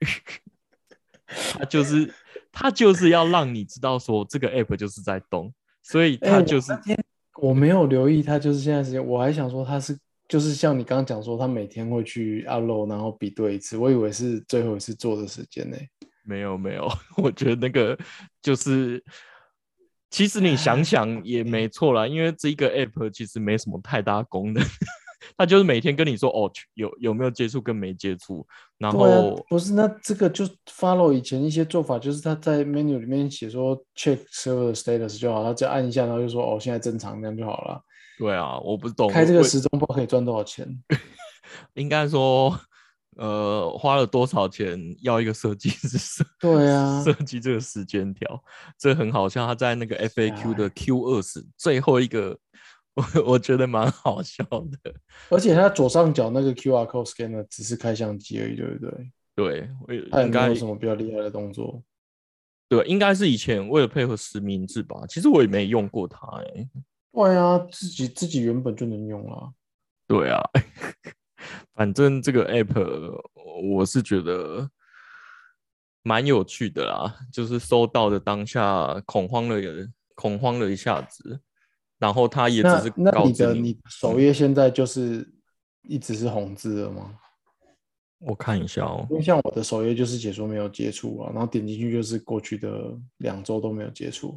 [1.26, 2.12] 他就是
[2.50, 6.72] 他就是要让你知道说这个 app 就是在动，所以哎我他就是
[7.40, 15.76] 我没有留意他就是现在时间，我还想说他是就是像你刚刚讲说他每天会去 upload 然后比对一次，我以为是最后一次做的时间呢。
[16.24, 17.98] 没有没有， 我觉得那个
[18.40, 19.02] 就是，
[20.08, 24.62] 其实你想想也没错啦，因为这一个 app 其实没什么太大功能，
[25.36, 28.46] 它就是每天跟你说哦有有没有接触跟没接触，
[28.78, 37.80] 然后啊，不是那这个就 follow 以前一些做法，就是他在 menu 里面写说 check server status 就好，他只要按一下，然后就说哦现在正常这样就好了。
[38.18, 40.66] 对啊，我不懂开这个时钟包可以赚多少钱。
[41.74, 42.58] 应该说
[43.16, 48.42] 呃花了多少钱要一个设计师设 对啊设计这个时间条，
[48.78, 49.46] 这很好像。
[49.46, 52.38] 他在那个 FAQ 的 Q 二十最后一个，
[52.94, 54.94] 我我觉得蛮好笑的。
[55.30, 59.12] 而且它左上角那个 QR code scanner 只是开相机而已，对不对？
[59.34, 59.70] 对，
[60.10, 61.82] 它也没应该有什么比较厉害的动作。
[62.68, 65.04] 对，应该是以前为了配合实名制吧。
[65.08, 66.68] 其实我也没用过它、欸，
[67.12, 69.52] 对啊，自己自己原本就能用啊。
[70.06, 70.40] 对啊，
[71.74, 73.20] 反正这个 app
[73.62, 74.68] 我是觉得
[76.02, 79.56] 蛮有趣的啦，就是收到的当下恐慌了，
[80.14, 81.40] 恐慌了一下子，
[82.02, 85.24] 然后他也只是那那你的你首页现在就是
[85.82, 87.16] 一直是红字的吗？
[88.18, 92.68] 我看一下哦、因为像我的首页就是解说没有接触啊，然后点进去就是过去的
[93.18, 94.36] 两周都没有接触。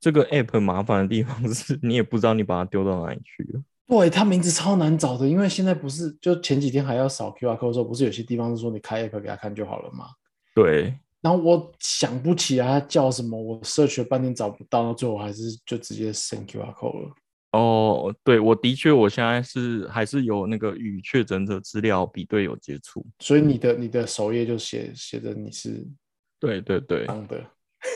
[0.00, 3.62] 这个 app 麻烦的地方是你也不知道你把它丢到哪里去了。
[3.86, 10.06] 对，它名字超难找的，因为现在不是就前几天还要扫 QR code 的时候，不是有些地方是说你开 app 给他看就好了吗？
[10.54, 17.14] 对，然后我想不起来它叫什么，我 search 了半天找不到，到最后还是就直接 send QR code 了。
[17.52, 23.04] 哦，对，我的确，我现在是还是有那个与确诊者资料比对有接触。
[23.20, 25.82] 所以你的你的首页就写写着你是
[26.38, 27.42] 对对对当的，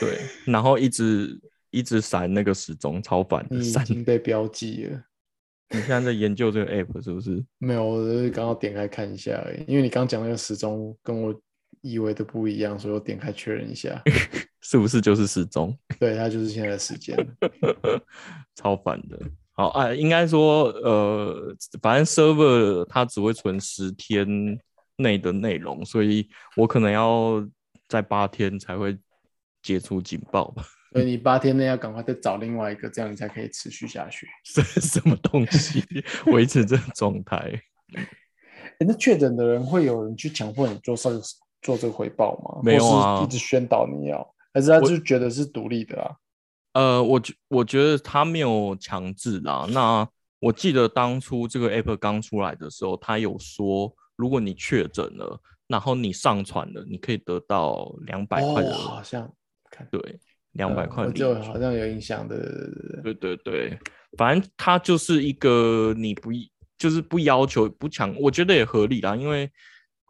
[0.01, 3.85] 对，然后一直一直闪那个时钟，超烦的你已闪。
[3.85, 5.03] 经被标记了。
[5.69, 7.43] 你现在在研究这个 app 是不是？
[7.59, 11.33] 没有，我只是刚好点开看一下而已，因为你刚讲那个时钟跟我
[11.81, 14.01] 以为的不一样，所以我点开确认一下。
[14.61, 15.77] 是不是就是时钟？
[15.99, 17.17] 对，它就是现在的时间。
[18.55, 19.19] 超烦的。
[19.51, 24.25] 好，哎、应该说，呃，反正 server 它只会存十天
[24.95, 27.45] 内的内容，所以我可能要
[27.87, 28.97] 在八天才会
[29.61, 30.65] 解除警报吧。
[30.93, 34.27] 所以你八天内要赶快再找另外一个，这样你才可以持续下去。
[34.53, 35.83] 这什么东西
[36.27, 37.37] 维持这个状态？
[38.79, 41.21] 诶那确诊的人会有人去强迫你做这个
[41.63, 42.61] 做这个回报吗？
[42.61, 46.11] 没有啊一直宣导你要，还是他就觉得是独立的啊？
[46.73, 49.65] 呃，我觉我觉得他没有强制啦。
[49.69, 50.07] 那
[50.39, 59.31] 我记得当初这个 app 刚出来的时候，他有说，如果你确诊了，然后你上传了，你可以得到两百块哦，的，好像
[59.69, 60.19] 看对，
[60.53, 62.37] 两百嗯块就好像有印象的。
[62.37, 63.79] 对对对对对对对，
[64.17, 66.31] 反正它就是一个你不
[66.77, 69.49] 就是不要求不强，我觉得也合理啦，因为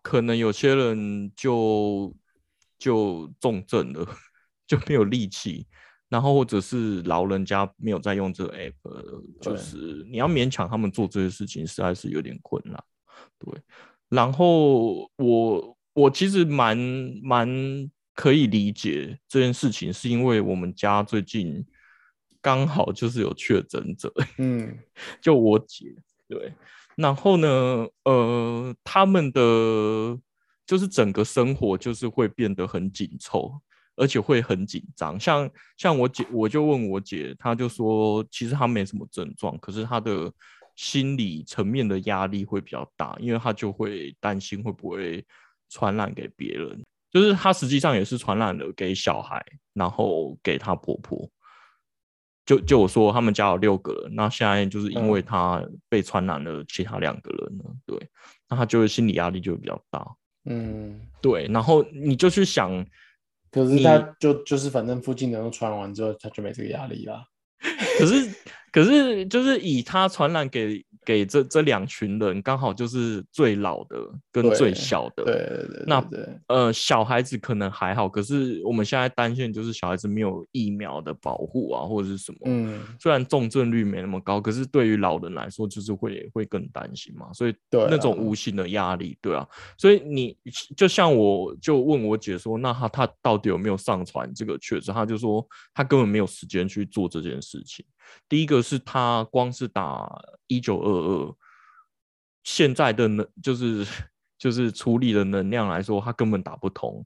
[0.03, 2.15] 可能有些人就
[2.77, 4.05] 就重症了，
[4.67, 5.65] 就没有力气，
[6.09, 12.83] 然后或者是老人家没有在用这个 app，就是你要勉强他们做这些事情，实在是有点困难。
[13.39, 13.61] 对，
[14.09, 16.77] 然后我我其实蛮
[17.23, 17.47] 蛮
[18.13, 21.65] 可以理解这件事情，是因为我们家最近
[22.41, 24.77] 刚好就是有确诊者，嗯，
[25.21, 25.95] 就我姐，
[26.27, 26.53] 对，
[26.95, 29.39] 然后呢，呃，他们的
[30.65, 33.51] 就是整个生活就是会变得很紧凑，
[33.95, 35.19] 而且会很紧张。
[35.19, 40.32] 像像我姐，我就问我姐，她就说，其实她没什么症状，可是她的
[40.75, 45.25] 心理层面的压力会比较大，因为她就会担心会不会
[45.69, 46.84] 传染给别人。
[47.12, 51.29] 就是她实际上也是传染了给小孩，然后给她婆婆。
[52.45, 57.97] 就就我说，他们家有六个人，那现在就是因为嗯他被传染了其他两个人了，对，
[58.49, 60.06] 那他就是心理压力就会比较大，
[60.45, 62.86] 嗯，对，然后你就去想，
[63.49, 67.25] 可是他就就是反正附近的人都传完之后，他就没这个压力啦。
[67.97, 68.29] 可是
[68.73, 73.97] 可是就是以他传染给给这这两群人，刚好就是最老的
[74.31, 75.23] 跟最小的。
[75.23, 76.03] 对对对，那
[76.47, 82.39] 呃，小孩子可能还好，可是我们现在担心就是小孩子没有疫苗的保护啊，或者是什么。
[82.45, 90.36] 嗯，虽然重症率没那么高，可是对于老人来说，就是会会更担心嘛，所以对那种啊无形的压力，对啊，所以你
[90.75, 94.95] 就像我就问我姐说，那他他到底有没有上传这个确诊？
[94.95, 97.86] 他就说他根本没有时间去做这件事情。
[98.27, 100.09] 第一个是他光是打
[100.47, 101.35] 一九二二，
[102.43, 103.85] 现在的能就是
[104.37, 107.05] 就是处理的能量来说，他根本打不通。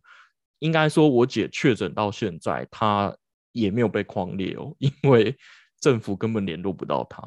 [0.59, 3.15] 应该说，我姐确诊到现在，她
[3.51, 5.37] 也没有被框列哦， 因为
[5.79, 7.21] 政府根本联络不到她，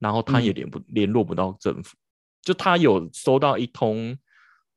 [0.00, 1.96] 然后她也嗯联不、联络不到政府。
[2.42, 4.18] 就她有收到一通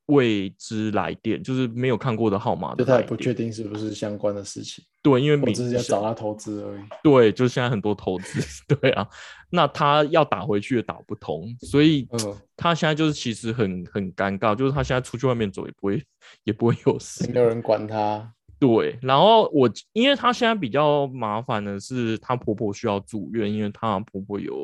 [0.08, 3.00] 未知来电，就是没有看过的号码的就他。
[3.00, 6.82] 也不确定是不是相关的事情，对，因为我民只是要找他投资而已。
[7.04, 8.40] 对，就是现在很多投资，
[8.80, 9.08] 对啊，
[9.50, 16.04] 那他要打回去也打不通，所以嗯他现在就是其实很很尴尬，就是他现在出去外面走也不会
[16.44, 18.32] 也不会有事，没有人管他。
[18.58, 24.56] 对，然后我因为她现在比较麻烦的是，她婆婆需要住院，因为她婆婆有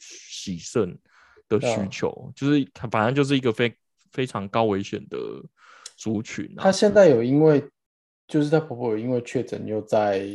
[0.00, 0.98] 洗肾
[1.48, 3.72] 的需嗯求，就是她反正就是一个非
[4.14, 5.18] 非常高危险的
[5.96, 6.62] 族群、啊。
[6.62, 7.62] 她现在有因为，
[8.26, 10.26] 就是她婆婆有因为确诊又在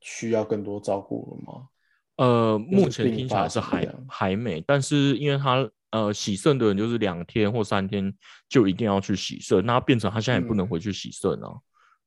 [0.00, 1.68] 需要更多照顾了吗？
[2.16, 8.12] 呃，目前听起来是还还没，但是因为她呃洗肾的人就是两天或三天
[8.48, 11.48] 就一定要去洗肾，那变成她现在也不能嗯回去洗肾啊，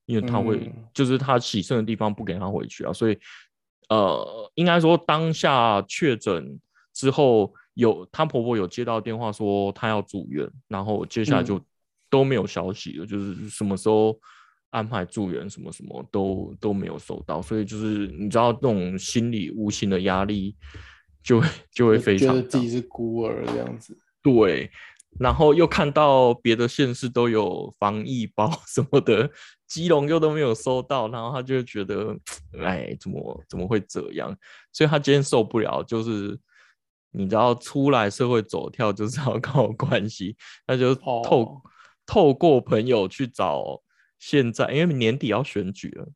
[0.06, 3.18] 因为她会、嗯就是她洗肾的地方不给她回去啊，所以
[3.90, 6.60] 呃，应该说当下确诊
[6.94, 11.66] 之后有她婆婆有接到电话说她要住院，然后接下来就嗯
[12.10, 14.20] 都没有消息了，就是什么时候。
[14.72, 20.54] 安排住院什么什么都都没有收到，所以就是你知道那种心理无形的压力
[21.24, 23.98] 就会就会非常觉得自己是孤儿这样子。
[24.22, 24.70] 对，
[25.18, 29.32] 然后又看到别的县市都有防疫包 什么的，
[29.66, 32.14] 基隆又都没有收到，然后他就会觉得，
[32.62, 34.36] 哎，怎么怎么会这样？
[34.74, 36.38] 所以他今天受不了，就是
[37.16, 40.36] 你知道出来社会走跳就是 要靠关系，
[40.68, 41.62] 那就透、哦
[42.08, 43.82] 透过朋友去找
[44.20, 46.08] 现在，因为年底要选举了。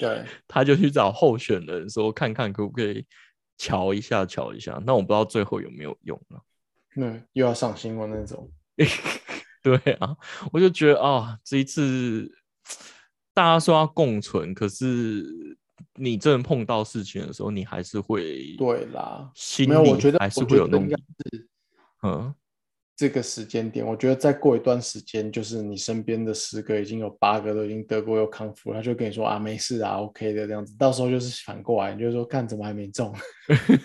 [0.00, 3.06] 对， 他就去找候选人说，看看可不可以
[3.56, 4.82] 瞧一下，瞧一下。
[4.84, 6.42] 那我不知道最后有没有用啊。
[6.96, 8.50] 那又要上新闻那种。
[9.62, 10.16] 对啊，
[10.52, 12.28] 我就觉得啊、这一次
[13.32, 15.56] 大家说要共存，可是
[15.94, 20.88] 你真的碰到事情的时候，你还是会对啦，心没有，我里觉得还是会有那种
[22.02, 22.34] 嗯
[22.98, 30.74] 这个时间点，我觉得再过一段时间，就是你身边的十个已经有八个都已经得过又康复了，他就跟你说啊没事啊，OK 的这样子。
[30.78, 33.14] 到时候就是反过来，你就说看怎么还没中。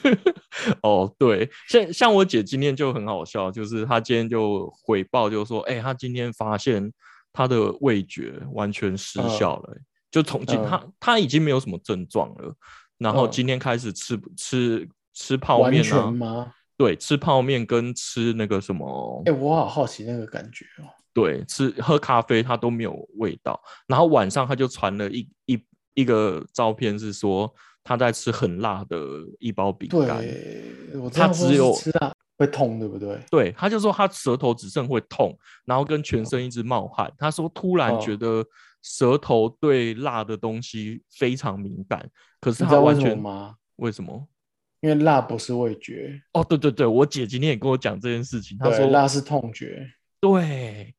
[0.81, 6.89] 哦，对，像像我姐今天就很好笑，就是她今天就回报，就说，哎、她今天发现
[7.33, 9.75] 她的味觉完全失嗯效了、
[10.11, 12.53] 就从今嗯她她已经没有什么症状了，
[12.97, 15.83] 然后嗯今天开始吃吃吃泡完面
[16.21, 16.53] 啊？
[16.77, 20.85] 对，吃泡面跟吃那个什么哎、，我好好奇那个感觉哦。
[21.13, 28.97] 对，吃喝咖啡他都没有味道，然后晚上他就传了一一一个照片，是说他在吃很辣的
[29.39, 30.17] 一包饼干。
[30.17, 33.19] 对，我这它样说只有是吃辣会痛，对不对？
[33.29, 37.11] 对，他就说他舌头只剩会痛，然后跟全身一直冒汗。
[37.17, 38.45] 他说突然觉哦得
[38.81, 43.55] 舌头对辣的东西非常敏感，可是他完全吗？
[43.77, 44.27] 为什么？
[44.81, 49.87] 因为辣不是味觉，哦，对对对，我姐今天也跟我讲这件事情，她对，说辣是痛觉。
[50.19, 50.95] 对，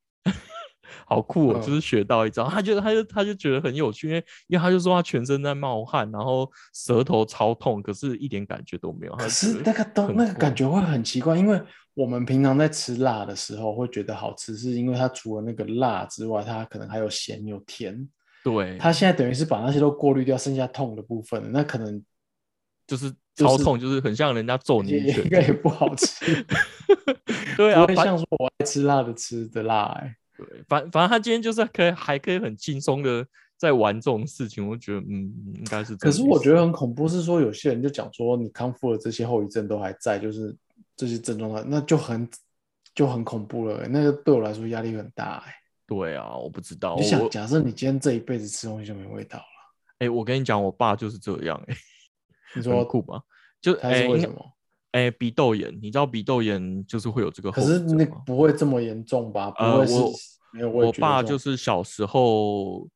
[1.06, 2.48] 好酷哦，嗯就是学到一招。
[2.48, 9.14] 他就他就他就觉得很有趣，因为因为他就说他全身在冒汗，然后舌头超痛，可是一点感觉都没有。
[9.16, 11.60] 可是那个都那个感觉会很奇怪，因为
[11.94, 18.08] 我们平常在吃辣的时候会觉得好吃，是因为它除了那个辣之外，它可能还有咸有甜。
[18.44, 22.02] 对，它现在等于是把那些都过滤掉，剩下痛的部分，那可能
[22.86, 25.30] 就是超痛，就是很像人家揍你也一拳应。
[25.30, 26.44] 该也不好吃，
[27.56, 30.16] 对啊，不会像说我爱吃辣的吃的辣、欸。
[30.48, 33.26] 对反反正他今天就是可以还可以很轻松的
[33.56, 35.96] 在玩这种事情，我觉得嗯应该是。
[35.96, 40.54] 可是我觉得很恐怖，是说有些人就讲说你康复了，这些后遗症都还在，就是
[40.96, 42.28] 这些症状，那就很
[42.94, 45.54] 就很恐怖了欸、那个对我来说压力很大、欸。
[45.86, 46.96] 对啊，我不知道。
[46.96, 49.44] 你想，我假设你今天这一辈子吃东西就没味道了，
[49.98, 51.76] 哎、我跟你讲，我爸就是这样、哎，
[52.56, 53.22] 你说很酷吗？
[53.60, 54.44] 就他是为什么？
[54.92, 58.22] 哎、鼻窦炎，你知道鼻窦炎就是会有这个后可是那遗症吗？
[58.24, 59.50] 不会这么严重吧？
[59.50, 59.94] 不呃会是
[60.66, 62.86] 我我爸就是小时候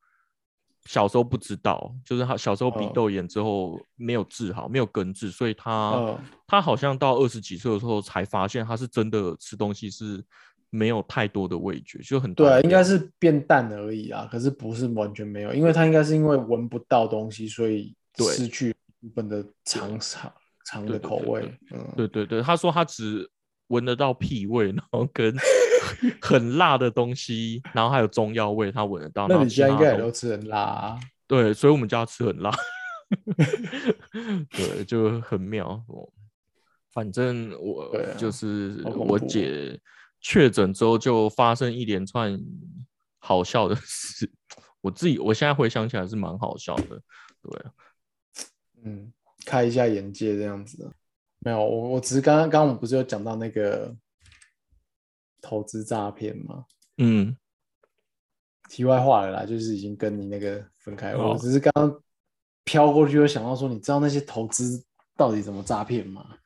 [0.85, 6.17] 小时候不知道，就是他小时候鼻嗯窦炎之后没有治好，没有根治，所以他、嗯
[6.47, 10.23] 他好像到二十几岁的时候才发现他是真的吃东西是
[10.69, 20.31] 没有太多的味觉，就很对应该是变淡而已啊，可是不是完全没有，因为他应该是因为闻不到东西，所以对失去部分的尝尝
[20.67, 21.59] 尝的对对对口味。
[21.71, 23.29] 嗯，对对对，他说他只
[23.67, 25.33] 闻得到屁味，然后跟
[26.21, 29.27] 很辣的东西，然后还有中药味，他闻得到。
[29.27, 30.99] 那你家应该也都都吃很辣啊。
[31.25, 32.51] 对，所以我们家吃很辣，
[34.51, 35.83] 对，就很妙。
[35.87, 36.07] 哦
[36.93, 39.79] 反正我啊就是我姐
[40.19, 42.35] 确诊之后，就发生一连串
[43.19, 44.27] 好笑的事。
[44.81, 46.99] 我自己我现在回想起来是蛮好笑的，
[47.43, 47.71] 对啊，
[48.83, 49.13] 嗯，
[49.47, 50.91] 开一下眼界这样子。
[51.39, 53.95] 没有，我我只是刚刚刚刚我们不是有讲到那个
[55.39, 56.65] 投资诈骗吗？
[56.97, 57.37] 嗯，
[58.67, 61.19] 题外话了啦，就是已经跟你那个分开了。
[61.19, 62.03] 哦我只是刚刚
[62.65, 64.83] 飘过去，有想到说，你知道那些投资
[65.15, 66.37] 到底怎么诈骗吗？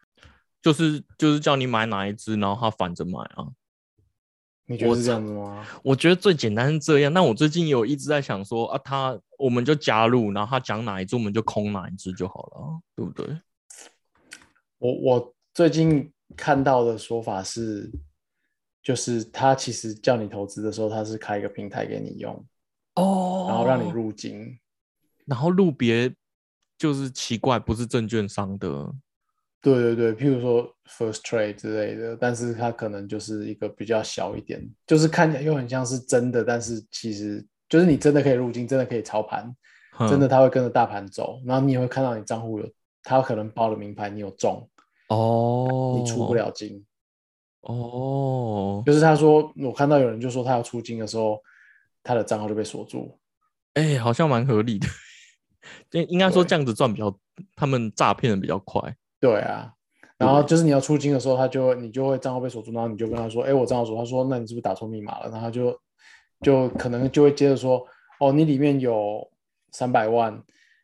[0.62, 3.47] 就是就是叫你买哪一只，然后他反着买啊。
[4.72, 5.66] 我你觉得是这样子吗？
[5.84, 7.12] 我觉得最简单是这样。
[7.12, 13.38] 那我最近有一直在想说啊，他我们就加入，然后他讲哪一只，我们就空哪一只就好了啊，对不对？
[14.78, 17.92] 我我最近看到的说法是，
[18.82, 22.34] 就是他其实叫你投资的时候，他是开一个平台给你用，
[22.96, 24.58] 哦然后让你，入金。
[25.26, 26.14] 然后入别
[26.78, 28.92] 就是奇怪，不是证券商的，
[29.62, 39.55] 对对对，譬如说 First Trade 之类的，但是它可能就是一个比较小一点，就是看起来又很像是真的，但是其实就是你真的可以入金，真的可以操盘，
[40.09, 42.68] 真的哼它会跟着大盘走，然后你也会看到你账户有，
[43.03, 44.68] 它可能报了名牌，你有中，
[45.09, 46.84] 哦，你出不了金。
[47.62, 51.39] 哦，就是他说，我看到有人就说他要出金的时候，
[52.01, 53.20] 他的账号就被锁住。
[53.76, 54.88] 哎、好像蛮合理的。
[55.93, 57.16] 应应该说这样子赚比较，
[57.55, 58.82] 他们诈骗的比较快。
[59.22, 59.72] 对啊，
[60.18, 63.96] 然后就是你要出金的时候，他就会你就会账号被锁住，然后你就跟他说，哎，我账号锁。
[63.96, 65.30] 他说，那你是不是打错密码了？
[65.30, 65.80] 然后他就
[66.42, 67.86] 就可能就会接着说，
[68.20, 69.26] 哦，你里面有
[69.72, 70.34] 三百万，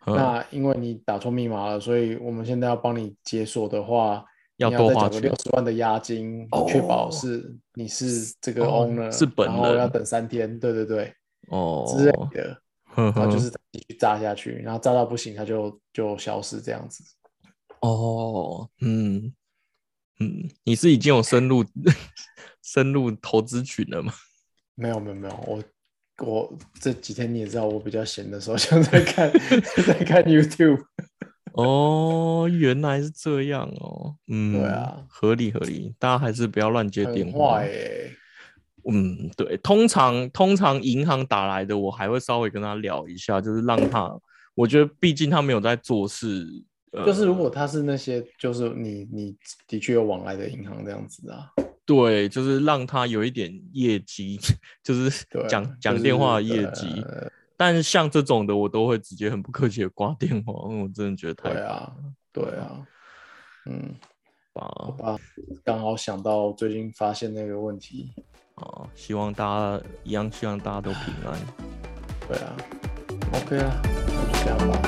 [0.06, 4.24] 嗯那因为你打错密码了，所以我们现在要帮你解锁的话，
[4.58, 11.14] 要多花钱六十万的押金，确保哦是你是这个哦 owner，、是本然后要等三天，对对对
[11.50, 12.62] 哦之类的。
[12.96, 17.04] 然后就是继续炸下去，然后炸到不行，它就就消失这样子。
[17.82, 19.34] 哦，嗯
[20.20, 21.64] 嗯，你是已经有深入
[22.64, 24.14] 深入投资群了吗？
[24.76, 25.64] 没有没有没有，我
[26.26, 29.32] 我这几天你也知道，我比较闲的时候就在看
[29.86, 30.84] 在看 YouTube。
[31.54, 34.16] 哦，原来是这样哦。
[34.28, 37.68] 嗯，对啊，合理合理，大家还是不要乱接电很话坏。
[37.68, 38.16] 耶、
[38.92, 44.16] 嗯，对，通常通常银行打来的，我还会稍微跟他聊一下，就是让他，
[44.54, 49.36] 我觉得毕竟他没有在做事，呃、就是如果他是那些，就是你你
[49.68, 51.52] 的确有往来的银行这样子啊，
[51.86, 54.40] 对，就是让他有一点业绩，
[54.84, 57.02] 就是讲讲就是电话的业绩。
[57.06, 57.30] 呃
[57.60, 61.92] 但是像这种的，我都会直接很不客气的挂电话，因为我真的觉得太对啊，
[62.32, 62.86] 对啊，
[63.66, 63.96] 嗯，
[64.54, 64.72] 吧
[65.02, 65.18] 啊，
[65.64, 68.14] 刚好想到最近发现那个问题，
[68.54, 68.88] 啊！
[68.94, 71.40] 希望大家一样，希望大家都平安。
[72.28, 72.56] 对啊
[73.34, 74.80] ，OK 啊，那就这样吧，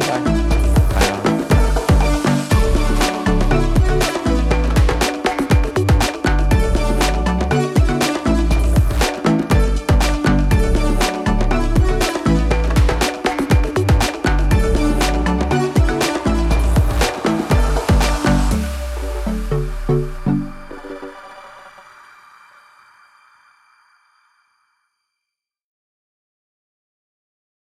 [0.00, 0.64] 拜。
[0.94, 1.23] 拜啊！